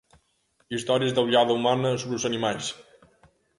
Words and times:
Historias 0.77 1.13
da 1.13 1.23
ollada 1.25 1.55
humana 1.57 1.99
sobre 2.01 2.17
os 2.19 2.27
animais. 2.29 2.65